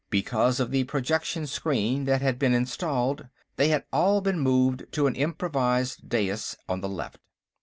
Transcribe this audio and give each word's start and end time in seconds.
Because 0.09 0.59
of 0.59 0.71
the 0.71 0.83
projection 0.85 1.45
screen 1.45 2.05
that 2.05 2.23
had 2.23 2.39
been 2.39 2.55
installed, 2.55 3.27
they 3.57 3.67
had 3.67 3.85
all 3.93 4.19
been 4.19 4.39
moved 4.39 4.85
to 4.93 5.05
an 5.05 5.13
improvised 5.13 6.09
dais 6.09 6.57
on 6.67 6.81
the 6.81 6.89
left. 6.89 7.19